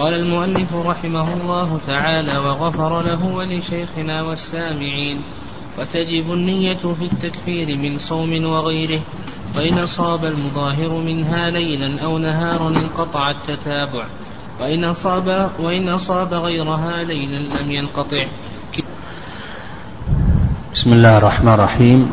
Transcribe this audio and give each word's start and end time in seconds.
قال 0.00 0.14
المؤلف 0.14 0.74
رحمه 0.74 1.34
الله 1.34 1.78
تعالى 1.86 2.38
وغفر 2.38 3.02
له 3.02 3.26
ولشيخنا 3.26 4.22
والسامعين 4.22 5.20
وتجب 5.78 6.32
النية 6.32 6.74
في 6.74 7.04
التكفير 7.12 7.76
من 7.76 7.98
صوم 7.98 8.44
وغيره 8.44 9.00
وإن 9.56 9.86
صاب 9.86 10.24
المظاهر 10.24 10.92
منها 10.92 11.50
ليلا 11.50 12.02
أو 12.04 12.18
نهارا 12.18 12.68
انقطع 12.68 13.30
التتابع 13.30 14.06
وإن 14.60 14.84
أصاب 14.84 15.50
وإن 15.58 15.88
أصاب 15.88 16.34
غيرها 16.34 17.02
ليلا 17.02 17.54
لم 17.62 17.72
ينقطع. 17.72 18.26
بسم 20.74 20.92
الله 20.92 21.18
الرحمن 21.18 21.52
الرحيم. 21.52 22.10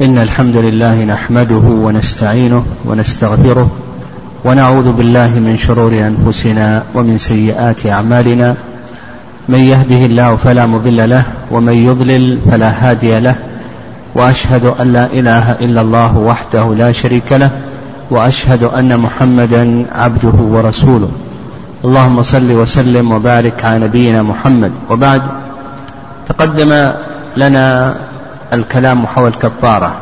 إن 0.00 0.18
الحمد 0.18 0.56
لله 0.56 1.04
نحمده 1.04 1.66
ونستعينه 1.86 2.66
ونستغفره 2.84 3.70
ونعوذ 4.46 4.92
بالله 4.92 5.38
من 5.42 5.56
شرور 5.56 5.90
أنفسنا 5.90 6.82
ومن 6.94 7.18
سيئات 7.18 7.86
أعمالنا. 7.86 8.54
من 9.48 9.58
يهده 9.58 10.06
الله 10.06 10.36
فلا 10.36 10.66
مضل 10.66 11.10
له 11.10 11.22
ومن 11.50 11.72
يضلل 11.72 12.38
فلا 12.50 12.70
هادي 12.70 13.20
له. 13.20 13.34
وأشهد 14.14 14.64
أن 14.80 14.92
لا 14.92 15.06
إله 15.06 15.52
إلا 15.52 15.80
الله 15.80 16.18
وحده 16.18 16.74
لا 16.74 16.92
شريك 16.92 17.32
له 17.32 17.50
وأشهد 18.10 18.62
أن 18.62 18.96
محمدا 18.98 19.86
عبده 19.94 20.38
ورسوله. 20.38 21.10
اللهم 21.84 22.22
صل 22.22 22.52
وسلم 22.52 23.12
وبارك 23.12 23.64
على 23.64 23.84
نبينا 23.84 24.22
محمد. 24.22 24.72
وبعد 24.90 25.22
تقدم 26.28 26.92
لنا 27.36 27.94
الكلام 28.52 29.06
حول 29.06 29.28
الكفارة. 29.28 29.96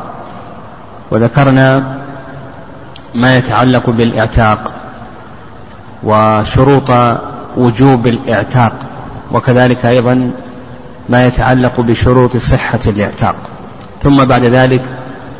وذكرنا 1.11 1.94
ما 3.15 3.37
يتعلق 3.37 3.89
بالإعتاق 3.89 4.71
وشروط 6.03 6.91
وجوب 7.57 8.07
الإعتاق 8.07 8.73
وكذلك 9.31 9.85
أيضا 9.85 10.31
ما 11.09 11.25
يتعلق 11.25 11.81
بشروط 11.81 12.37
صحة 12.37 12.79
الإعتاق. 12.85 13.35
ثم 14.03 14.25
بعد 14.25 14.43
ذلك 14.43 14.81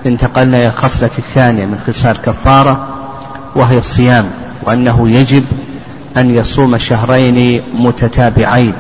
انتقلنا 0.06 0.58
إلى 0.58 0.68
الخصلة 0.68 1.10
الثانية 1.18 1.66
من 1.66 1.80
خصال 1.88 2.12
الكفارة 2.12 2.88
وهي 3.56 3.78
الصيام 3.78 4.26
وأنه 4.64 5.10
يجب 5.10 5.44
أن 6.18 6.36
يصوم 6.36 6.78
شهرين 6.78 7.62
متتابعين. 7.74 8.74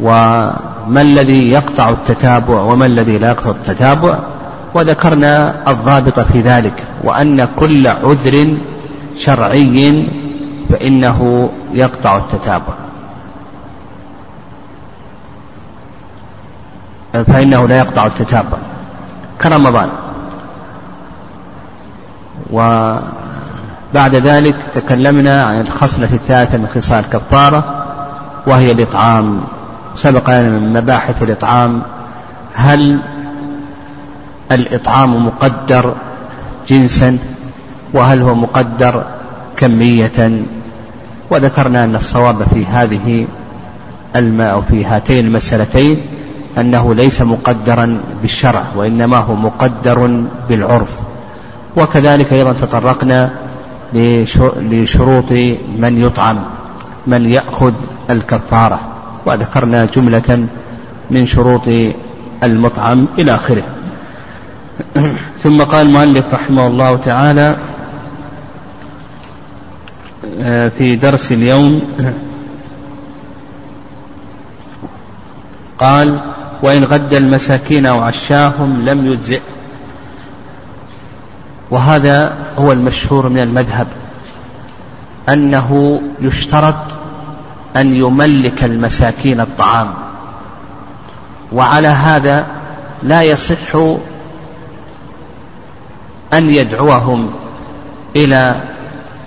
وما 0.00 1.00
الذي 1.00 1.50
يقطع 1.50 1.90
التتابع 1.90 2.60
وما 2.60 2.86
الذي 2.86 3.18
لا 3.18 3.28
يقطع 3.28 3.50
التتابع؟ 3.50 4.18
وذكرنا 4.74 5.54
الضابط 5.70 6.20
في 6.20 6.40
ذلك 6.40 6.84
وأن 7.04 7.48
كل 7.58 7.86
عذر 7.86 8.56
شرعي 9.18 10.08
فإنه 10.70 11.50
يقطع 11.72 12.16
التتابع. 12.16 12.74
فإنه 17.12 17.68
لا 17.68 17.78
يقطع 17.78 18.06
التتابع. 18.06 18.58
كرمضان. 19.42 19.88
وبعد 22.52 24.14
ذلك 24.14 24.56
تكلمنا 24.74 25.44
عن 25.44 25.60
الخصلة 25.60 26.08
الثالثة 26.12 26.58
من 26.58 26.66
خصال 26.74 26.98
الكفارة 26.98 27.84
وهي 28.46 28.72
الإطعام. 28.72 29.40
سبق 29.96 30.30
لنا 30.30 30.48
من 30.48 30.72
مباحث 30.72 31.22
الإطعام 31.22 31.82
هل 32.54 33.00
الإطعام 34.54 35.26
مقدر 35.26 35.94
جنسا 36.68 37.18
وهل 37.94 38.22
هو 38.22 38.34
مقدر 38.34 39.04
كمية؟ 39.56 40.42
وذكرنا 41.30 41.84
أن 41.84 41.94
الصواب 41.94 42.42
في 42.42 42.66
هذه 42.66 43.26
الماء 44.16 44.60
في 44.60 44.84
هاتين 44.84 45.26
المسألتين 45.26 45.96
أنه 46.58 46.94
ليس 46.94 47.22
مقدرا 47.22 48.00
بالشرع 48.22 48.62
وإنما 48.76 49.16
هو 49.16 49.34
مقدر 49.34 50.24
بالعرف. 50.48 50.98
وكذلك 51.76 52.32
أيضا 52.32 52.52
تطرقنا 52.52 53.30
لشروط 54.70 55.32
من 55.78 56.02
يطعم 56.02 56.38
من 57.06 57.30
يأخذ 57.30 57.72
الكفارة. 58.10 58.80
وذكرنا 59.26 59.84
جملة 59.84 60.46
من 61.10 61.26
شروط 61.26 61.68
المطعم 62.42 63.06
إلى 63.18 63.34
آخره. 63.34 63.62
ثم 65.42 65.62
قال 65.62 65.86
المؤلف 65.86 66.24
رحمه 66.32 66.66
الله 66.66 66.96
تعالى 66.96 67.56
آه، 70.42 70.68
في 70.68 70.96
درس 70.96 71.32
اليوم 71.32 71.82
قال 75.78 76.20
وإن 76.62 76.84
غد 76.84 77.14
المساكين 77.14 77.86
أو 77.86 78.00
عشاهم 78.00 78.84
لم 78.84 79.06
يجزئ 79.06 79.40
وهذا 81.70 82.36
هو 82.58 82.72
المشهور 82.72 83.28
من 83.28 83.38
المذهب 83.38 83.86
أنه 85.28 86.00
يشترط 86.20 86.76
أن 87.76 87.94
يملك 87.94 88.64
المساكين 88.64 89.40
الطعام 89.40 89.88
وعلى 91.52 91.88
هذا 91.88 92.46
لا 93.02 93.22
يصح 93.22 93.76
أن 96.32 96.50
يدعوهم 96.50 97.30
إلى 98.16 98.54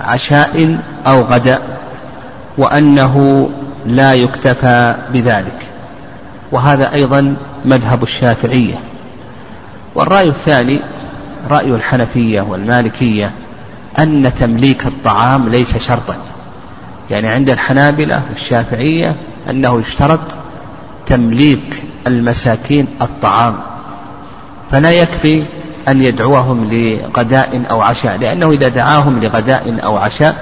عشاء 0.01 0.77
أو 1.07 1.21
غداء 1.21 1.79
وأنه 2.57 3.49
لا 3.85 4.13
يكتفى 4.13 4.95
بذلك. 5.13 5.67
وهذا 6.51 6.93
أيضا 6.93 7.35
مذهب 7.65 8.03
الشافعية. 8.03 8.75
والرأي 9.95 10.29
الثاني 10.29 10.79
رأي 11.49 11.75
الحنفية 11.75 12.41
والمالكية 12.41 13.31
أن 13.99 14.31
تمليك 14.39 14.85
الطعام 14.85 15.49
ليس 15.49 15.77
شرطا. 15.77 16.15
يعني 17.09 17.27
عند 17.27 17.49
الحنابلة 17.49 18.21
والشافعية 18.29 19.15
أنه 19.49 19.79
يشترط 19.79 20.19
تمليك 21.05 21.83
المساكين 22.07 22.87
الطعام. 23.01 23.55
فلا 24.71 24.91
يكفي 24.91 25.43
أن 25.87 26.01
يدعوهم 26.01 26.69
لغداء 26.71 27.63
أو 27.69 27.81
عشاء 27.81 28.17
لأنه 28.17 28.51
إذا 28.51 28.67
دعاهم 28.67 29.23
لغداء 29.23 29.79
أو 29.83 29.97
عشاء 29.97 30.35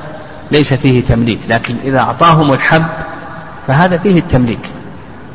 ليس 0.52 0.74
فيه 0.74 1.04
تمليك 1.04 1.40
لكن 1.50 1.76
إذا 1.84 2.00
أعطاهم 2.00 2.54
الحب 2.54 2.86
فهذا 3.68 3.98
فيه 3.98 4.20
التمليك 4.20 4.70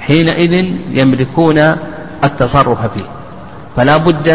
حينئذ 0.00 0.52
يملكون 0.90 1.58
التصرف 2.24 2.80
فيه 2.94 3.04
فلا 3.76 3.96
بد 3.96 4.28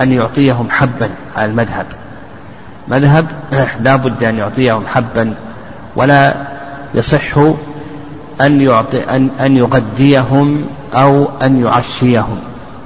أن 0.00 0.12
يعطيهم 0.12 0.70
حبا 0.70 1.10
على 1.36 1.50
المذهب. 1.50 1.86
مذهب 2.88 3.26
لا 3.84 3.96
بد 3.96 4.24
أن 4.24 4.38
يعطيهم 4.38 4.86
حبا 4.86 5.34
ولا 5.96 6.34
يصح 6.94 7.38
أن 8.40 8.60
يعطي 8.60 9.00
أن 9.00 9.28
أن 9.40 9.56
يغديهم 9.56 10.64
أو 10.94 11.28
أن 11.42 11.64
يعشيهم 11.64 12.38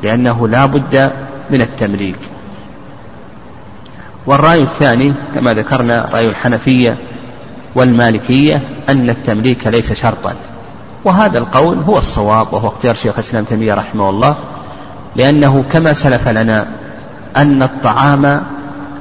لأنه 0.02 0.48
لا 0.48 0.66
بد 0.66 1.12
من 1.52 1.60
التمليك. 1.60 2.18
والرأي 4.26 4.62
الثاني 4.62 5.12
كما 5.34 5.54
ذكرنا 5.54 6.08
رأي 6.12 6.28
الحنفية 6.28 6.96
والمالكية 7.74 8.60
أن 8.88 9.10
التمليك 9.10 9.66
ليس 9.66 9.92
شرطا. 9.92 10.34
وهذا 11.04 11.38
القول 11.38 11.78
هو 11.78 11.98
الصواب 11.98 12.52
وهو 12.52 12.68
اختيار 12.68 12.94
شيخ 12.94 13.14
الإسلام 13.14 13.44
تيمية 13.44 13.74
رحمه 13.74 14.10
الله 14.10 14.34
لأنه 15.16 15.64
كما 15.72 15.92
سلف 15.92 16.28
لنا 16.28 16.66
أن 17.36 17.62
الطعام 17.62 18.42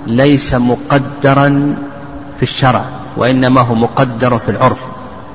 ليس 0.07 0.53
مقدرا 0.53 1.75
في 2.37 2.43
الشرع 2.43 2.85
وإنما 3.17 3.61
هو 3.61 3.75
مقدر 3.75 4.37
في 4.37 4.51
العرف. 4.51 4.85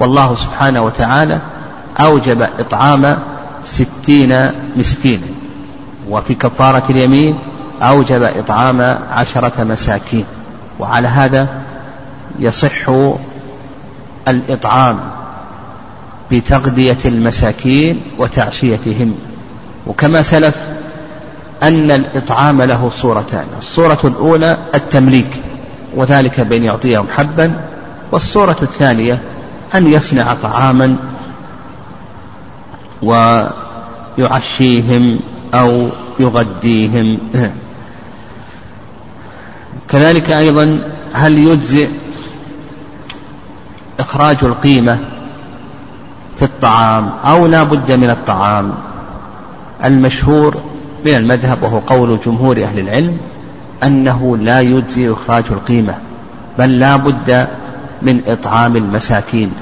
والله 0.01 0.35
سبحانه 0.35 0.81
وتعالى 0.81 1.41
أوجب 2.01 2.43
إطعام 2.43 3.19
ستين 3.65 4.51
مسكينا. 4.77 5.36
وفي 6.11 6.35
كفارة 6.35 6.83
اليمين 6.91 7.39
أوجب 7.83 8.23
إطعام 8.23 8.81
عشرة 9.11 9.65
مساكين. 9.65 10.25
وعلى 10.79 11.09
هذا 11.09 11.49
يصح 12.39 12.91
الإطعام 14.29 15.01
بتغذية 16.31 16.99
المساكين 17.05 18.01
وتعشيتهم. 18.19 19.15
وكما 19.87 20.23
سلف 20.23 20.57
أن 21.63 21.91
الإطعام 21.91 22.63
له 22.63 22.91
صورتان 22.91 23.47
الصورة 23.59 23.99
الأولى 24.05 24.57
التمليك 24.75 25.43
وذلك 25.97 26.41
بأن 26.41 26.65
يعطيهم 26.65 27.07
حبا 27.17 27.61
والصورة 28.13 28.57
الثانية 28.63 29.19
أن 29.75 29.87
يصنع 29.87 30.35
طعاما 30.35 30.97
ويعشيهم. 34.19 35.21
أو 35.61 35.89
يغديهم. 36.21 37.19
كذلك 39.89 40.31
أيضا 40.31 40.81
هل 41.13 41.39
يجزئ 41.39 41.89
إخراج 44.01 44.37
القيمة 44.43 44.99
في 46.39 46.45
الطعام 46.45 47.11
أو 47.25 47.47
لا 47.47 47.63
بد 47.63 47.93
من 47.93 48.11
الطعام؟ 48.11 48.75
المشهور 49.85 50.63
من 51.05 51.15
المذهب 51.15 51.63
وهو 51.63 51.79
قول 51.79 52.21
جمهور 52.27 52.65
أهل 52.65 52.79
العلم 52.79 53.19
أنه 53.83 54.37
لا 54.37 54.61
يجزي 54.61 55.13
إخراج 55.13 55.45
القيمة 55.51 55.95
بل 56.59 56.79
لا 56.79 56.97
بد 56.97 57.49
من 58.03 58.21
إطعام 58.27 58.77
المساكين 58.77 59.53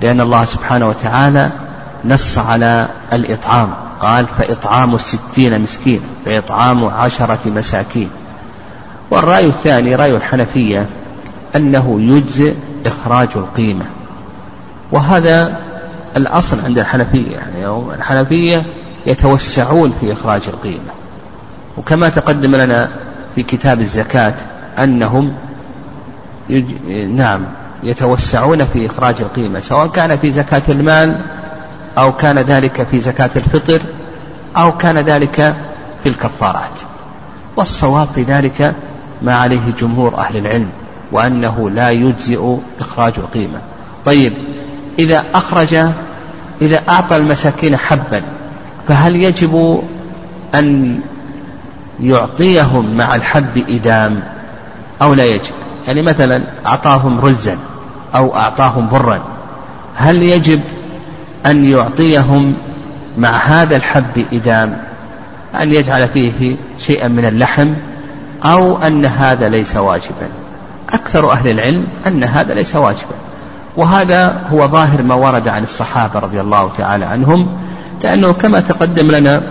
لأن 0.00 0.20
الله 0.20 0.44
سبحانه 0.44 0.88
وتعالى 0.88 1.50
نص 2.04 2.38
على 2.38 2.88
الإطعام. 3.12 3.74
قال 4.00 4.26
فإطعام 4.26 4.94
الستين 4.94 5.60
مسكين 5.60 6.00
فإطعام 6.24 6.84
عشرة 6.84 7.38
مساكين. 7.46 8.10
والرأي 9.10 9.46
الثاني 9.46 9.94
رأي 9.94 10.16
الحنفية 10.16 10.88
أنه 11.56 12.00
يجزئ 12.00 12.54
إخراج 12.86 13.28
القيمة. 13.36 13.84
وهذا 14.92 15.58
الأصل 16.16 16.60
عند 16.64 16.78
الحنفية 16.78 17.36
يعني 17.36 17.66
الحنفية 17.94 18.62
يتوسعون 19.06 19.94
في 20.00 20.12
إخراج 20.12 20.42
القيمة. 20.48 20.92
وكما 21.76 22.08
تقدم 22.08 22.54
لنا 22.56 22.88
في 23.34 23.42
كتاب 23.42 23.80
الزكاة 23.80 24.34
أنهم 24.78 25.32
يج... 26.48 26.64
نعم 27.08 27.40
يتوسعون 27.82 28.64
في 28.64 28.86
إخراج 28.86 29.14
القيمة 29.20 29.60
سواء 29.60 29.86
كان 29.86 30.18
في 30.18 30.30
زكاة 30.30 30.62
المال 30.68 31.16
أو 31.98 32.12
كان 32.12 32.38
ذلك 32.38 32.86
في 32.90 33.00
زكاة 33.00 33.30
الفطر 33.36 33.80
أو 34.56 34.76
كان 34.76 34.98
ذلك 34.98 35.56
في 36.02 36.08
الكفارات. 36.08 36.80
والصواب 37.56 38.08
في 38.14 38.22
ذلك 38.22 38.74
ما 39.22 39.36
عليه 39.36 39.60
جمهور 39.80 40.14
أهل 40.18 40.36
العلم 40.36 40.68
وأنه 41.12 41.70
لا 41.70 41.90
يجزئ 41.90 42.56
إخراج 42.80 43.12
القيمة 43.16 43.60
طيب 44.04 44.32
إذا 44.98 45.24
أخرج 45.34 45.74
إذا 46.62 46.82
أعطى 46.88 47.16
المساكين 47.16 47.76
حبا 47.76 48.22
فهل 48.88 49.16
يجب 49.16 49.82
أن 50.54 51.00
يعطيهم 52.00 52.96
مع 52.96 53.14
الحب 53.14 53.64
إدام 53.68 54.22
أو 55.02 55.14
لا 55.14 55.24
يجب؟ 55.24 55.52
يعني 55.86 56.02
مثلا 56.02 56.42
أعطاهم 56.66 57.20
رزا 57.20 57.56
أو 58.14 58.36
أعطاهم 58.36 58.88
برا 58.88 59.20
هل 59.94 60.22
يجب 60.22 60.60
أن 61.46 61.64
يعطيهم 61.64 62.54
مع 63.18 63.30
هذا 63.30 63.76
الحب 63.76 64.26
إدام 64.32 64.78
أن 65.60 65.72
يجعل 65.72 66.08
فيه 66.08 66.56
شيئا 66.78 67.08
من 67.08 67.24
اللحم 67.24 67.68
أو 68.44 68.76
أن 68.76 69.04
هذا 69.04 69.48
ليس 69.48 69.76
واجبا. 69.76 70.28
أكثر 70.92 71.32
أهل 71.32 71.50
العلم 71.50 71.86
أن 72.06 72.24
هذا 72.24 72.54
ليس 72.54 72.76
واجبا. 72.76 73.14
وهذا 73.76 74.42
هو 74.52 74.68
ظاهر 74.68 75.02
ما 75.02 75.14
ورد 75.14 75.48
عن 75.48 75.62
الصحابة 75.62 76.20
رضي 76.20 76.40
الله 76.40 76.70
تعالى 76.78 77.04
عنهم 77.04 77.48
لأنه 78.02 78.32
كما 78.32 78.60
تقدم 78.60 79.10
لنا 79.10 79.42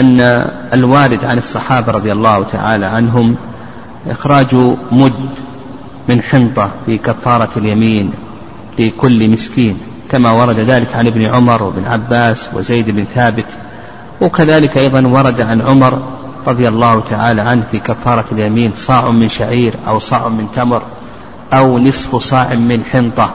أن 0.00 0.20
الوارد 0.72 1.24
عن 1.24 1.38
الصحابة 1.38 1.92
رضي 1.92 2.12
الله 2.12 2.44
تعالى 2.44 2.86
عنهم 2.86 3.36
إخراج 4.08 4.54
مد 4.92 5.30
من 6.08 6.22
حنطة 6.22 6.70
في 6.86 6.98
كفارة 6.98 7.50
اليمين 7.56 8.12
لكل 8.78 9.28
مسكين. 9.28 9.78
كما 10.10 10.30
ورد 10.30 10.58
ذلك 10.58 10.96
عن 10.96 11.06
ابن 11.06 11.22
عمر 11.22 11.62
وابن 11.62 11.86
عباس 11.86 12.48
وزيد 12.54 12.90
بن 12.90 13.04
ثابت 13.14 13.46
وكذلك 14.20 14.78
أيضا 14.78 15.06
ورد 15.06 15.40
عن 15.40 15.60
عمر 15.60 16.02
رضي 16.46 16.68
الله 16.68 17.00
تعالى 17.00 17.42
عنه 17.42 17.62
في 17.70 17.78
كفارة 17.78 18.24
اليمين 18.32 18.72
صاع 18.74 19.10
من 19.10 19.28
شعير 19.28 19.74
أو 19.88 19.98
صاع 19.98 20.28
من 20.28 20.48
تمر 20.54 20.82
أو 21.52 21.78
نصف 21.78 22.16
صاع 22.16 22.54
من 22.54 22.82
حنطة 22.92 23.30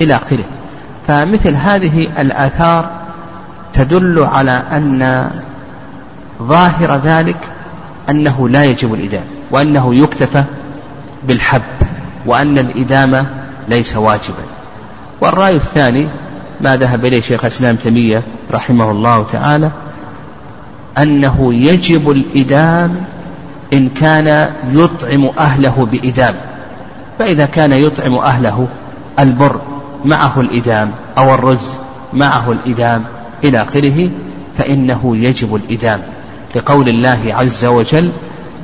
إلى 0.00 0.14
آخره. 0.14 0.44
فمثل 1.06 1.54
هذه 1.54 2.20
الآثار 2.20 2.90
تدل 3.74 4.22
على 4.22 4.62
أن 4.72 5.30
ظاهر 6.42 6.96
ذلك 6.96 7.36
أنه 8.10 8.48
لا 8.48 8.64
يجب 8.64 8.94
الإدامة 8.94 9.24
وأنه 9.50 9.94
يكتفى 9.94 10.44
بالحب 11.24 11.62
وأن 12.26 12.58
الإدامة 12.58 13.26
ليس 13.68 13.96
واجبا. 13.96 14.53
والرأي 15.24 15.56
الثاني 15.56 16.08
ما 16.60 16.76
ذهب 16.76 17.04
إليه 17.04 17.20
شيخ 17.20 17.40
الإسلام 17.40 17.76
تيمية 17.76 18.22
رحمه 18.50 18.90
الله 18.90 19.26
تعالى 19.32 19.70
أنه 20.98 21.54
يجب 21.54 22.10
الإدام 22.10 23.04
إن 23.72 23.88
كان 23.88 24.52
يطعم 24.72 25.30
أهله 25.38 25.88
بإدام. 25.92 26.34
فإذا 27.18 27.46
كان 27.46 27.72
يطعم 27.72 28.14
أهله 28.14 28.68
البر 29.18 29.60
معه 30.04 30.40
الإدام 30.40 30.90
أو 31.18 31.34
الرز 31.34 31.68
معه 32.12 32.52
الإدام 32.52 33.04
إلى 33.44 33.62
آخره 33.62 34.10
فإنه 34.58 35.16
يجب 35.16 35.54
الإدام. 35.54 36.00
لقول 36.54 36.88
الله 36.88 37.20
عز 37.26 37.64
وجل 37.64 38.10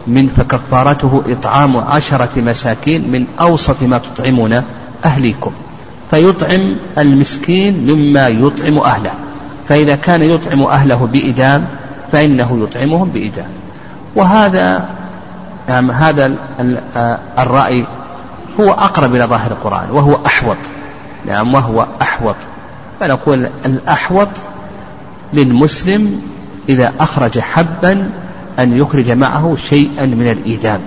من 0.06 0.28
فكفارته 0.28 1.22
إطعام 1.26 1.76
عشرة 1.76 2.40
مساكين 2.40 3.10
من 3.10 3.26
أوسط 3.40 3.82
ما 3.82 3.98
تطعمون 3.98 4.62
أهليكم. 5.04 5.52
فيطعم 6.10 6.76
المسكين 6.98 7.86
مما 7.86 8.28
يطعم 8.28 8.78
أهله. 8.78 9.10
فإذا 9.68 9.96
كان 9.96 10.22
يطعم 10.22 10.62
أهله 10.62 11.08
بإدام 11.12 11.66
فإنه 12.12 12.62
يطعمهم 12.62 13.08
بإدام. 13.08 13.48
وهذا 14.16 14.88
نعم 15.68 15.90
هذا 15.90 16.32
الرأي 17.38 17.84
هو 18.60 18.70
أقرب 18.70 19.14
إلى 19.14 19.24
ظاهر 19.24 19.50
القرآن 19.50 19.90
وهو 19.90 20.18
أحوط. 20.26 20.56
نعم 21.26 21.54
وهو 21.54 21.86
أحوط. 22.02 22.36
فنقول 23.00 23.50
الأحوط 23.66 24.28
للمسلم 25.32 26.22
إذا 26.68 26.92
أخرج 27.00 27.38
حبا 27.38 28.10
أن 28.58 28.76
يخرج 28.76 29.10
معه 29.10 29.56
شيئا 29.56 30.06
من 30.06 30.30
الإيدام 30.30 30.80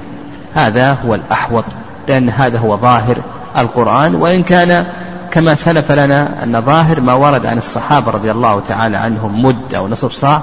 هذا 0.54 0.98
هو 1.06 1.16
الأحوط 1.16 1.64
لأن 2.08 2.30
هذا 2.30 2.60
هو 2.60 2.78
ظاهر 2.78 3.18
القرآن 3.58 4.16
وإن 4.16 4.44
كان 4.44 4.86
كما 5.34 5.56
سلف 5.56 5.92
لنا 5.92 6.44
أن 6.44 6.62
ظاهر 6.62 7.02
ما 7.02 7.14
ورد 7.14 7.46
عن 7.46 7.58
الصحابة 7.58 8.12
رضي 8.12 8.32
الله 8.32 8.62
تعالى 8.68 8.98
عنهم 8.98 9.46
مد 9.46 9.76
أو 9.76 9.88
نصف 9.88 10.12
صاع 10.12 10.42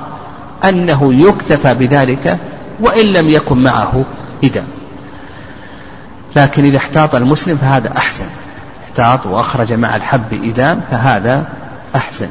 أنه 0.64 1.14
يكتفى 1.14 1.74
بذلك 1.74 2.38
وإن 2.80 3.06
لم 3.06 3.28
يكن 3.28 3.58
معه 3.58 4.04
إدام 4.44 4.64
لكن 6.36 6.64
إذا 6.64 6.76
احتاط 6.76 7.14
المسلم 7.14 7.56
فهذا 7.56 7.96
أحسن. 7.96 8.24
احتاط 8.84 9.26
وأخرج 9.26 9.72
مع 9.72 9.96
الحب 9.96 10.44
إدام 10.44 10.80
فهذا 10.90 11.48
أحسن. 11.96 12.28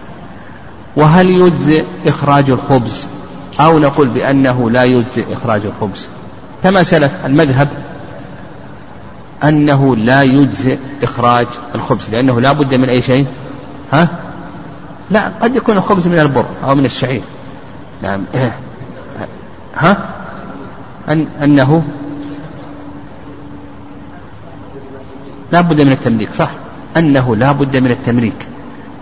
وهل 0.96 1.30
يجزئ 1.30 1.84
إخراج 2.08 2.50
الخبز؟ 2.50 3.08
أو 3.60 3.80
نقول 3.80 4.08
بأنه 4.08 4.70
لا 4.70 4.84
يجزئ 4.84 5.34
إخراج 5.34 5.62
الخبز. 5.66 6.08
كما 6.64 6.84
سلف 6.84 7.12
المذهب 7.26 7.68
أنه 9.44 9.96
لا 9.96 10.22
يجزئ 10.22 10.78
إخراج 11.04 11.48
الخبز 11.76 12.10
لأنه 12.10 12.42
لا 12.42 12.52
بد 12.52 12.76
من 12.76 12.90
أي 12.90 13.02
شيء؟ 13.02 13.26
ها؟ 13.92 14.10
لا 15.12 15.32
قد 15.42 15.56
يكون 15.56 15.78
الخبز 15.78 16.08
من 16.08 16.20
البر 16.20 16.46
أو 16.64 16.76
من 16.76 16.86
الشعير. 16.86 17.22
نعم. 18.04 18.24
ها؟ 19.76 20.10
أن 21.10 21.28
أنه 21.44 21.84
لا 25.52 25.62
بد 25.62 25.82
من 25.82 25.92
التمليك 25.92 26.34
صح. 26.34 26.52
أنه 26.98 27.36
لا 27.36 27.52
بد 27.52 27.78
من 27.78 27.92
التمليك. 27.92 28.48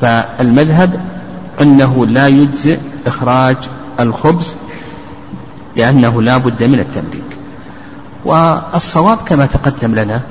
فالمذهب 0.01 0.99
أنه 1.61 2.05
لا 2.05 2.27
يجزئ 2.27 2.79
إخراج 3.07 3.57
الخبز 3.99 4.55
لأنه 5.75 6.21
لا 6.21 6.37
بد 6.37 6.63
من 6.63 6.79
التمليك. 6.79 7.36
والصواب 8.27 9.17
كما 9.17 9.45
تقدم 9.45 9.95
لنا 9.95 10.21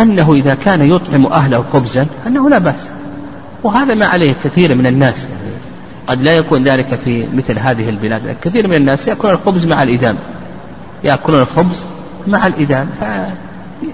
أنه 0.00 0.32
إذا 0.34 0.54
كان 0.54 0.80
يطعم 0.80 1.26
أهله 1.26 1.64
خبزا 1.72 2.06
أنه 2.26 2.50
لا 2.50 2.58
بأس. 2.58 2.88
وهذا 3.62 3.94
ما 3.94 4.06
عليه 4.06 4.34
كثير 4.44 4.74
من 4.74 4.86
الناس. 4.86 5.28
قد 6.06 6.22
لا 6.22 6.32
يكون 6.32 6.64
ذلك 6.64 7.00
في 7.04 7.28
مثل 7.34 7.58
هذه 7.58 7.88
البلاد. 7.88 8.36
كثير 8.42 8.68
من 8.68 8.74
الناس 8.74 9.08
يأكلون 9.08 9.34
الخبز 9.34 9.66
مع 9.66 9.82
الإدام. 9.82 10.16
يأكلون 11.04 11.40
الخبز 11.40 11.84
مع 12.26 12.46
الإدام. 12.46 12.88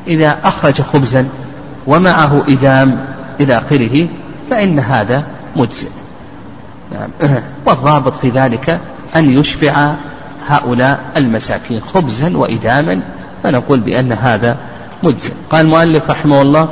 إذا 0.06 0.38
أخرج 0.44 0.82
خبزا 0.82 1.28
ومعه 1.86 2.44
إدام 2.48 3.04
إلى 3.40 3.58
آخره 3.58 4.08
فإن 4.50 4.78
هذا 4.78 5.24
مجزئ. 5.56 5.88
والضابط 7.66 8.14
في 8.20 8.30
ذلك 8.30 8.80
أن 9.16 9.30
يشبع 9.40 9.94
هؤلاء 10.48 11.00
المساكين 11.16 11.80
خبزا 11.80 12.36
وإداما 12.36 13.00
فنقول 13.42 13.80
بأن 13.80 14.12
هذا 14.12 14.56
مجزئ. 15.02 15.30
قال 15.50 15.66
المؤلف 15.66 16.10
رحمه 16.10 16.42
الله 16.42 16.68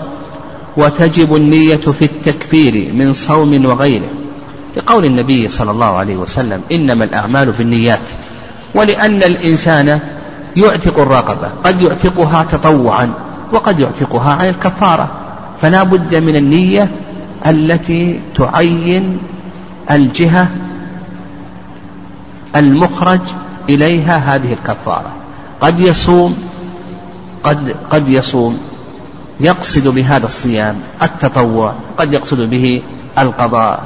وتجب 0.76 1.37
النية 1.37 1.76
في 1.76 2.04
التكفير 2.04 2.92
من 2.94 3.12
صوم 3.12 3.66
وغيره. 3.66 4.11
لقول 4.76 5.04
النبي 5.04 5.49
صلى 5.49 5.71
الله 5.71 5.87
عليه 5.87 6.16
وسلم 6.16 6.61
إنما 6.73 7.04
الأعمال 7.04 7.50
بالنيات 7.50 8.09
ولأن 8.75 9.23
الإنسان 9.23 10.00
يعتق 10.56 10.99
الرقبة 10.99 11.49
قد 11.64 11.83
يعتقها 11.83 12.47
تطوعا 12.52 13.12
وقد 13.52 13.80
يعتقها 13.80 14.33
عن 14.33 14.49
الكفارة. 14.49 15.09
فلا 15.62 15.83
بد 15.83 16.14
من 16.14 16.37
النية 16.37 16.88
التي 17.47 18.21
تعين 18.37 19.18
الجهة 19.90 20.49
المخرج 22.56 23.21
إليها 23.68 24.16
هذه 24.16 24.52
الكفارة. 24.52 25.12
قد 25.61 25.80
يصوم 25.80 26.37
قد 27.45 27.77
قد 27.91 28.09
يصوم 28.09 28.59
يقصد 29.41 29.89
بهذا 29.89 30.27
الصيام 30.27 30.77
التطوع 31.03 31.75
قد 31.99 32.13
يقصد 32.13 32.41
به 32.41 32.83
القضاء 33.19 33.83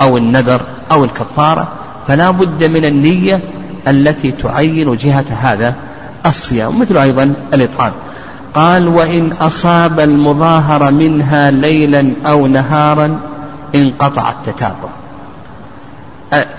أو 0.00 0.16
النذر 0.16 0.60
أو 0.92 1.04
الكفارة 1.04 1.68
فلا 2.08 2.30
بد 2.30 2.64
من 2.64 2.84
النية 2.84 3.40
التي 3.88 4.32
تعين 4.32 4.96
جهة 4.96 5.24
هذا 5.40 5.74
الصيام 6.26 6.78
مثل 6.78 6.96
أيضا 6.96 7.34
الإطعام. 7.54 7.92
قال 8.54 8.88
وإن 8.88 9.32
أصاب 9.32 10.00
المظاهر 10.00 10.90
منها 10.90 11.50
ليلا 11.50 12.12
أو 12.26 12.46
نهارا 12.46 13.20
انقطع 13.74 14.30
التتابع. 14.30 14.88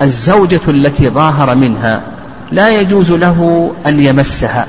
الزوجة 0.01 0.62
التي 0.67 1.10
ظاهر 1.10 1.56
منها 1.56 2.01
لا 2.51 2.70
يجوز 2.70 3.12
له 3.12 3.72
أن 3.86 4.00
يمسها. 4.00 4.67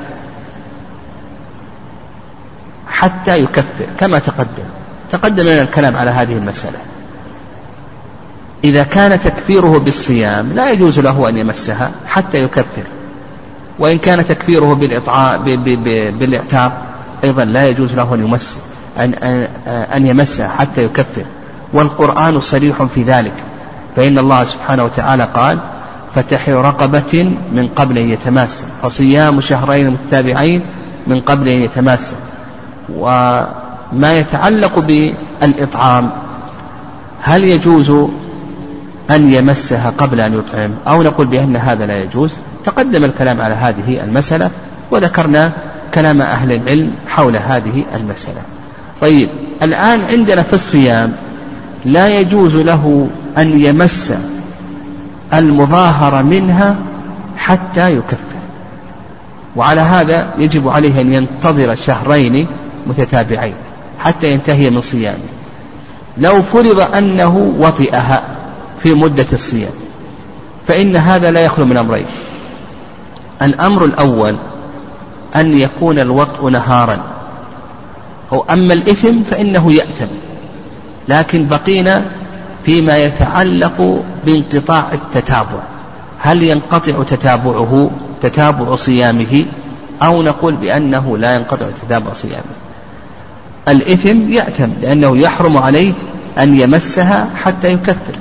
حتى 2.99 3.43
يكفر 3.43 3.87
كما 3.99 4.19
تقدم. 4.19 4.65
تقدم 5.11 5.43
لنا 5.43 5.63
الكلام 5.63 5.97
على 5.97 6.11
هذه 6.11 6.33
المسألة. 6.33 6.79
إذا 8.65 8.83
كان 8.83 9.21
تكفيره 9.21 9.79
بالصيام 9.79 10.53
لا 10.55 10.71
يجوز 10.71 11.01
له 11.01 11.29
أن 11.29 11.37
يمسها 11.37 11.91
حتى 12.07 12.39
يكفر. 12.39 12.83
وإن 13.79 13.99
كان 13.99 14.27
تكفيره 14.27 14.75
بالإعتاق 16.19 16.83
أيضا 17.25 17.45
لا 17.45 17.69
يجوز 17.69 17.95
له 17.95 18.15
أن 18.15 18.27
يمس 18.27 18.57
أن, 18.99 19.15
أن 19.67 20.07
يمسها 20.07 20.49
حتى 20.49 20.85
يكفر. 20.85 21.25
والقرآن 21.73 22.41
صريح 22.41 22.83
في 22.83 23.03
ذلك. 23.03 23.35
فإن 23.97 24.19
الله 24.19 24.45
سبحانه 24.45 24.85
وتعالى 24.85 25.29
قال 25.35 25.59
فتح 26.15 26.49
رقبة 26.49 27.33
من 27.53 27.69
قبل 27.77 27.99
أن 27.99 28.11
يتماسى 28.11 28.65
فصيام 28.83 29.41
شهرين 29.41 29.91
متتابعين 29.91 30.67
من 31.07 31.21
قبل 31.21 31.49
أن 31.49 31.63
يتماسى 31.63 32.15
وما 32.97 34.19
يتعلق 34.19 34.79
بالإطعام 34.79 36.11
هل 37.21 37.45
يجوز 37.45 37.91
أن 39.11 39.33
يمسها 39.33 39.93
قبل 39.99 40.21
أن 40.21 40.39
يطعم؟ 40.39 40.71
أو 40.89 41.03
نقول 41.03 41.27
بأن 41.27 41.57
هذا 41.57 41.87
لا 41.87 41.97
يجوز. 41.97 42.33
تقدم 42.65 43.05
الكلام 43.05 43.41
على 43.41 43.55
هذه 43.55 44.05
المسألة 44.05 44.51
وذكرنا 44.91 45.53
كلام 45.95 46.21
أهل 46.23 46.53
العلم 46.53 46.93
حول 47.07 47.37
هذه 47.37 47.85
المسألة. 47.95 48.41
طيب 49.01 49.29
الآن 49.63 50.01
عندنا 50.11 50.43
في 50.43 50.53
الصيام 50.53 51.13
لا 51.85 52.09
يجوز 52.09 52.57
له 52.57 53.09
أن 53.39 53.61
يمس 53.61 54.13
المظاهر 55.35 56.23
منها 56.23 56.77
حتى 57.37 57.97
يكفر. 57.97 58.29
وعلى 59.57 59.81
هذا 59.81 60.35
يجب 60.39 60.69
عليه 60.69 61.01
أن 61.01 61.13
ينتظر 61.13 61.75
شهرين 61.75 62.47
متتابعين 62.89 63.55
حتى 63.99 64.31
ينتهي 64.31 64.71
من 64.71 64.81
صيامه. 64.81 65.29
لو 66.19 66.43
فرض 66.43 66.81
أنه 66.81 67.55
وطئها 67.59 68.23
في 68.79 68.95
مدة 68.95 69.27
الصيام 69.33 69.73
فإن 70.67 70.97
هذا 70.97 71.31
لا 71.31 71.41
يخلو 71.41 71.65
من 71.65 71.77
أمرين. 71.77 72.07
الأمر 73.43 73.85
الأول 73.85 74.37
أن 75.37 75.55
يكون 75.55 75.99
الوطء 75.99 76.49
نهارا. 76.49 76.99
أو 78.33 78.45
أما 78.51 78.73
الإثم 78.73 79.23
فإنه 79.31 79.73
يأثم. 79.73 80.07
لكن 81.09 81.49
بقينا 81.49 82.05
فيما 82.65 82.97
يتعلق 82.97 84.03
بانقطاع 84.27 84.85
التتابع. 84.93 85.61
هل 86.19 86.43
ينقطع 86.43 87.03
تتابعه 87.03 87.91
تتابع 88.21 88.77
صيامه 88.77 89.45
أو 90.03 90.23
نقول 90.23 90.55
بأنه 90.55 91.19
لا 91.19 91.35
ينقطع 91.35 91.67
تتابع 91.83 92.13
صيامه؟ 92.13 92.68
الإثم 93.69 94.33
يأثم 94.33 94.69
لأنه 94.83 95.17
يحرم 95.19 95.57
عليه 95.57 95.93
أن 96.39 96.55
يمسها 96.55 97.29
حتى 97.43 97.73
يكفر. 97.73 98.19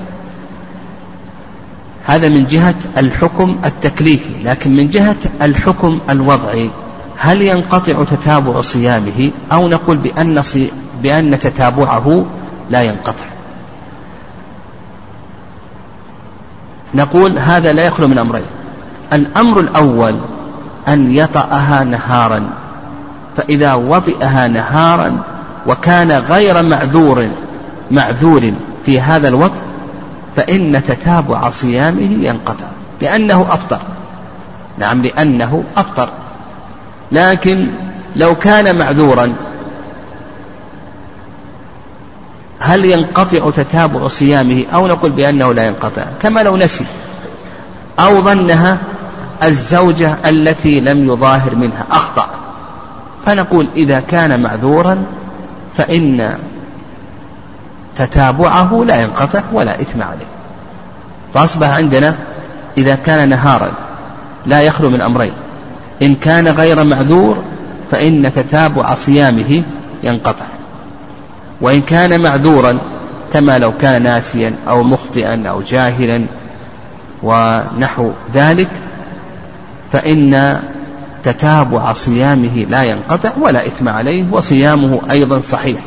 هذا 2.05 2.29
من 2.29 2.45
جهة 2.45 2.75
الحكم 2.97 3.57
التكليفي 3.65 4.43
لكن 4.43 4.75
من 4.75 4.89
جهة 4.89 5.15
الحكم 5.41 5.99
الوضعي 6.09 6.69
هل 7.17 7.41
ينقطع 7.41 8.03
تتابع 8.03 8.61
صيامه؟ 8.61 9.31
أو 9.51 9.67
نقول 9.67 9.97
بأن, 9.97 10.41
صي... 10.41 10.71
بأن 11.03 11.39
تتابعه 11.39 12.25
لا 12.69 12.81
ينقطع. 12.81 13.25
نقول 16.95 17.39
هذا 17.39 17.73
لا 17.73 17.85
يخلو 17.85 18.07
من 18.07 18.17
أمرين. 18.17 18.45
الأمر 19.13 19.59
الأول 19.59 20.15
أن 20.87 21.11
يطأها 21.11 21.83
نهارا 21.83 22.49
فإذا 23.37 23.73
وطئها 23.73 24.47
نهارا 24.47 25.23
وكان 25.67 26.11
غير 26.11 26.63
معذور 26.63 27.29
معذور 27.91 28.53
في 28.85 29.01
هذا 29.01 29.27
الوطء 29.27 29.61
فإن 30.35 30.83
تتابع 30.83 31.49
صيامه 31.49 32.25
ينقطع 32.25 32.67
لأنه 33.01 33.47
أفطر 33.49 33.79
نعم 34.77 35.01
لأنه 35.01 35.63
أفطر 35.77 36.09
لكن 37.11 37.67
لو 38.15 38.35
كان 38.35 38.75
معذورا 38.75 39.33
هل 42.59 42.85
ينقطع 42.85 43.49
تتابع 43.49 44.07
صيامه؟ 44.07 44.63
أو 44.73 44.87
نقول 44.87 45.11
بأنه 45.11 45.53
لا 45.53 45.67
ينقطع 45.67 46.03
كما 46.19 46.39
لو 46.43 46.57
نسي. 46.57 46.85
أو 47.99 48.21
ظنها 48.21 48.77
الزوجة 49.43 50.15
التي 50.25 50.79
لم 50.79 51.09
يظاهر 51.09 51.55
منها 51.55 51.85
أخطأ. 51.91 52.29
فنقول 53.25 53.67
إذا 53.75 53.99
كان 53.99 54.41
معذورا 54.41 55.05
فإن 55.77 56.37
تتابعه 57.95 58.83
لا 58.87 59.01
ينقطع 59.01 59.41
ولا 59.53 59.81
إثم 59.81 60.01
عليه. 60.01 60.25
فأصبح 61.33 61.69
عندنا 61.69 62.15
إذا 62.77 62.95
كان 62.95 63.29
نهارا 63.29 63.71
لا 64.45 64.61
يخلو 64.61 64.89
من 64.89 65.01
أمرين. 65.01 65.33
إن 66.01 66.15
كان 66.15 66.47
غير 66.47 66.83
معذور 66.83 67.37
فإن 67.91 68.31
تتابع 68.35 68.95
صيامه 68.95 69.63
ينقطع. 70.03 70.45
وإن 71.61 71.81
كان 71.81 72.21
معذورا 72.21 72.77
كما 73.33 73.59
لو 73.59 73.71
كان 73.77 74.03
ناسيا 74.03 74.53
أو 74.67 74.83
مخطئا 74.83 75.43
أو 75.49 75.61
جاهلا 75.61 76.25
ونحو 77.23 78.11
ذلك 78.33 78.69
فإن 79.91 80.59
تتابع 81.23 81.93
صيامه 81.93 82.65
لا 82.69 82.83
ينقطع 82.83 83.31
ولا 83.41 83.67
إثم 83.67 83.89
عليه 83.89 84.25
وصيامه 84.31 84.99
أيضا 85.11 85.39
صحيح. 85.39 85.79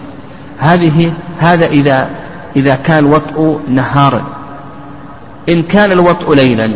هذه 0.59 1.13
هذا 1.39 1.67
إذا 1.67 2.11
إذا 2.57 2.75
كان 2.75 2.99
الوطء 2.99 3.61
نهارا. 3.69 4.23
إن 5.49 5.63
كان 5.63 5.93
الوطء 5.93 6.35
ليلا 6.35 6.71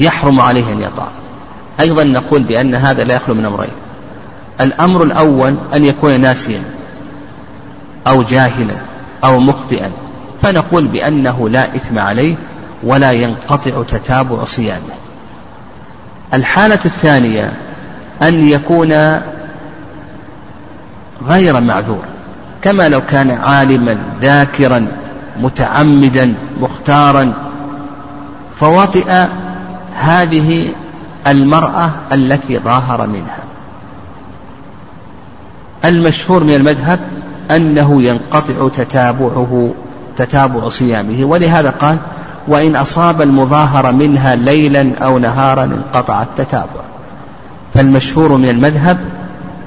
يحرم 0.00 0.40
عليه 0.40 0.72
أن 0.72 0.82
يطع 0.82 1.06
أيضا 1.80 2.04
نقول 2.04 2.42
بأن 2.42 2.74
هذا 2.74 3.04
لا 3.04 3.14
يخلو 3.14 3.34
من 3.34 3.44
أمرين. 3.44 3.70
الأمر 4.60 5.02
الأول 5.02 5.54
أن 5.74 5.84
يكون 5.84 6.20
ناسيا 6.20 6.62
أو 8.06 8.22
جاهلا 8.22 8.74
أو 9.24 9.40
مخطئا. 9.40 9.90
فنقول 10.42 10.86
بأنه 10.86 11.48
لا 11.48 11.64
إثم 11.64 11.98
عليه 11.98 12.36
ولا 12.82 13.12
ينقطع 13.12 13.82
تتابع 13.82 14.44
صيامه. 14.44 15.03
الحالة 16.34 16.78
الثانية 16.84 17.52
أن 18.22 18.48
يكون 18.48 19.20
غير 21.26 21.60
معذور 21.60 22.04
كما 22.62 22.88
لو 22.88 23.00
كان 23.00 23.30
عالما 23.30 23.98
ذاكرا 24.20 24.86
متعمدا 25.40 26.34
مختارا. 26.60 27.32
فوطئ 28.56 29.26
هذه 29.94 30.68
المرأة 31.26 31.90
التي 32.12 32.58
ظاهر 32.58 33.06
منها. 33.06 33.38
المشهور 35.84 36.44
من 36.44 36.54
المذهب 36.54 37.00
أنه 37.50 38.02
ينقطع 38.02 38.68
تتابعه 38.76 39.74
تتابع 40.16 40.68
صيامه 40.68 41.24
ولهذا 41.24 41.70
قال 41.70 41.98
وإن 42.48 42.76
أصاب 42.76 43.22
المظاهر 43.22 43.92
منها 43.92 44.34
ليلا 44.34 44.92
أو 45.02 45.18
نهارا 45.18 45.64
انقطع 45.64 46.22
التتابع. 46.22 46.84
فالمشهور 47.74 48.36
من 48.36 48.48
المذهب 48.48 48.98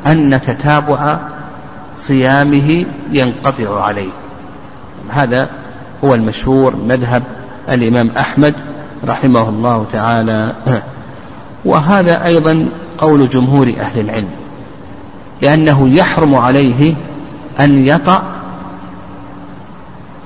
أن 0.06 0.42
تتابع 0.42 1.18
صيامه 2.02 2.86
ينقطع 3.12 3.84
عليه. 3.84 4.12
هذا 5.10 5.50
هو 6.04 6.16
المشهور 6.16 6.76
مذهب 6.76 7.24
الإمام 7.70 8.10
أحمد 8.10 8.54
رحمه 9.06 9.50
الله 9.50 9.86
تعالى. 9.92 10.54
وهذا 11.66 12.26
أيضا 12.26 12.68
قول 12.98 13.30
جمهور 13.30 13.74
أهل 13.80 14.00
العلم 14.00 14.30
لأنه 15.42 15.90
يحرم 15.90 16.36
عليه 16.36 16.94
أن 17.60 17.86
يطأ 17.86 18.24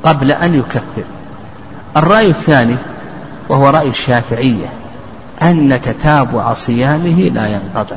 قبل 0.03 0.31
أن 0.31 0.55
يكفر. 0.55 1.03
الرأي 1.97 2.29
الثاني 2.29 2.75
وهو 3.49 3.69
رأي 3.69 3.89
الشافعية 3.89 4.69
أن 5.41 5.79
تتابع 5.81 6.53
صيامه 6.53 7.31
لا 7.33 7.47
ينقطع. 7.47 7.95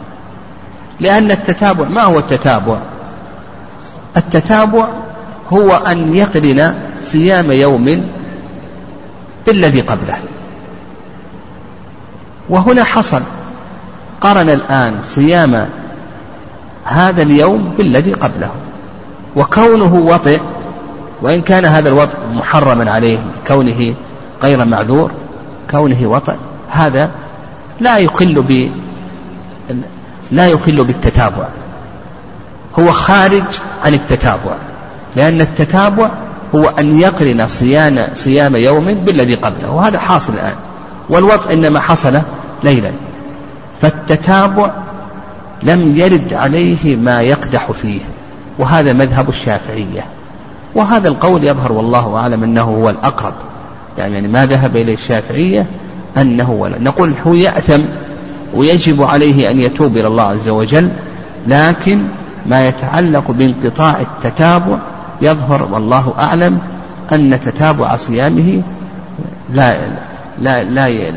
لأن 1.01 1.31
التتابع 1.31 1.89
ما 1.89 2.03
هو 2.03 2.19
التتابع؟ 2.19 2.79
التتابع 4.17 4.89
هو 5.53 5.77
أن 5.77 6.15
يقرن 6.15 6.75
صيام 7.05 7.53
يوم 7.53 8.07
بالذي 9.47 9.81
قبله. 9.81 10.19
وهنا 12.49 12.85
حصل 12.85 13.23
قرن 14.21 14.49
الآن 14.49 14.95
صيام 15.03 15.69
هذا 16.85 17.23
اليوم 17.23 17.75
بالذي 17.79 18.13
قبله 18.13 18.51
وكونه 19.37 19.95
وطئ 19.95 20.41
وإن 21.25 21.43
كان 21.43 21.65
هذا 21.65 21.89
الوطء 21.89 22.19
محرما 22.33 22.91
عليه 22.91 23.19
كونه 23.47 23.95
غير 24.43 24.65
معذور 24.65 25.11
كونه 25.71 26.07
وطئ 26.07 26.35
هذا 26.71 27.11
لا 27.81 27.99
يخل 27.99 28.43
ب 28.43 28.71
لا 30.33 30.47
يخل 30.47 30.85
بالتتابع. 30.85 31.49
هو 32.79 32.93
خارج 32.93 33.45
عن 33.85 33.95
التتابع 33.95 34.55
لأن 35.17 35.41
التتابع 35.41 36.11
هو 36.55 36.69
أن 36.69 37.01
يقرن 37.01 37.49
صيام 37.49 38.07
صيام 38.15 38.57
يوم 38.57 38.95
بالذي 38.95 39.35
قبله 39.35 39.71
وهذا 39.71 39.99
حاصل 39.99 40.33
الآن. 40.33 40.55
والوطء 41.09 41.53
إنما 41.53 41.81
حصل 41.81 42.21
ليلا. 42.65 42.91
فالتتابع 43.83 44.71
لم 45.63 45.97
يرد 45.97 46.35
عليه 46.35 46.97
ما 46.97 47.23
يقدح 47.23 47.73
فيه 47.73 48.01
وهذا 48.59 48.93
مذهب 48.93 49.29
الشافعية. 49.29 50.05
وهذا 50.75 51.09
القول 51.09 51.45
يظهر 51.45 51.73
والله 51.73 52.17
أعلم 52.17 52.43
أنه 52.43 52.63
هو 52.63 52.91
الأقرب. 52.91 53.35
يعني 53.99 54.29
ما 54.29 54.47
ذهب 54.47 54.77
إليه 54.77 54.95
الشافعية 54.95 55.67
أنه 56.17 56.51
ولا 56.51 56.79
نقول 56.79 57.15
هو 57.27 57.35
يأثم 57.35 57.81
ويجب 58.55 59.03
عليه 59.03 59.51
أن 59.51 59.61
يتوب 59.61 59.97
إلى 59.97 60.07
الله 60.07 60.23
عز 60.23 60.49
وجل 60.49 60.89
لكن 61.47 61.99
ما 62.47 62.69
يتعلق 62.69 63.31
بانقطاع 63.31 64.01
التتابع 64.01 64.79
يظهر 65.23 65.69
والله 65.73 66.15
أعلم 66.19 66.59
أن 67.13 67.41
تتابع 67.41 67.97
صيامه 67.97 68.63
لا 69.53 69.77
لا 70.41 70.63
لا 70.65 71.13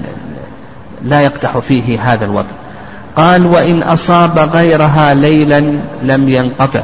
لا 1.04 1.22
يقدح 1.22 1.58
فيه 1.58 2.14
هذا 2.14 2.26
الوضع. 2.26 2.56
قال 3.16 3.46
وإن 3.46 3.84
أصاب 3.84 4.40
غيرها 4.40 5.14
ليلا 5.14 5.60
لم 6.04 6.30
ينقطع. 6.30 6.82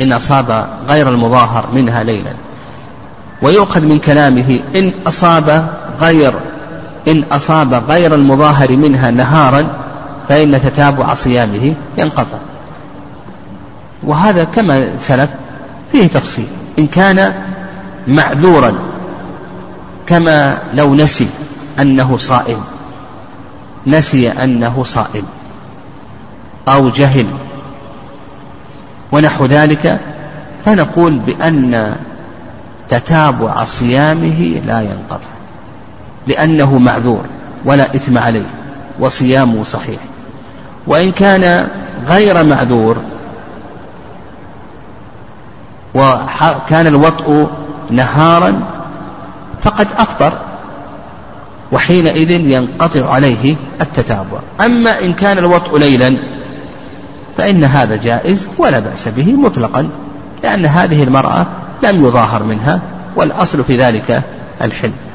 إن 0.00 0.12
أصاب 0.12 0.66
غير 0.88 1.08
المظاهر 1.08 1.68
منها 1.74 2.02
ليلا. 2.02 2.32
ويؤخذ 3.42 3.80
من 3.80 3.98
كلامه 3.98 4.60
إن 4.76 4.92
أصاب 5.06 5.68
غير 6.00 6.34
إن 7.08 7.24
أصاب 7.32 7.82
غير 7.88 8.14
المظاهر 8.14 8.76
منها 8.76 9.10
نهارا 9.10 9.66
فإن 10.28 10.62
تتابع 10.62 11.14
صيامه 11.14 11.74
ينقطع. 11.98 12.38
وهذا 14.02 14.44
كما 14.44 14.88
سلف 14.98 15.30
فيه 15.92 16.06
تفصيل. 16.06 16.46
إن 16.78 16.86
كان 16.86 17.32
معذورا 18.08 18.74
كما 20.06 20.58
لو 20.74 20.94
نسي 20.94 21.28
أنه 21.80 22.16
صائم 22.16 22.60
نسي 23.86 24.30
أنه 24.30 24.82
صائم 24.84 25.24
أو 26.68 26.88
جهل 26.88 27.26
ونحو 29.12 29.46
ذلك 29.46 30.00
فنقول 30.64 31.18
بأن 31.18 31.96
تتابع 32.88 33.64
صيامه 33.64 34.60
لا 34.66 34.80
ينقطع 34.80 35.28
لأنه 36.26 36.78
معذور 36.78 37.24
ولا 37.64 37.84
إثم 37.84 38.18
عليه 38.18 38.46
وصيامه 39.00 39.62
صحيح. 39.62 39.98
وإن 40.86 41.12
كان 41.12 41.68
غير 42.08 42.44
معذور 42.44 42.96
وكان 45.94 46.86
الوطء 46.86 47.50
نهارا 47.90 48.60
فقد 49.62 49.88
أفطر 49.98 50.32
وحينئذ 51.72 52.30
ينقطع 52.30 53.12
عليه 53.14 53.56
التتابع. 53.80 54.38
أما 54.60 55.00
إن 55.00 55.12
كان 55.12 55.38
الوطء 55.38 55.78
ليلا 55.78 56.16
فإن 57.36 57.64
هذا 57.64 57.96
جائز 57.96 58.48
ولا 58.58 58.80
بأس 58.80 59.08
به 59.08 59.32
مطلقا 59.32 59.88
لأن 60.42 60.66
هذه 60.66 61.02
المرأة 61.02 61.46
لم 61.82 62.06
يظاهر 62.06 62.42
منها 62.42 62.80
والأصل 63.16 63.64
في 63.64 63.76
ذلك 63.76 64.22
الحلم. 64.62 65.05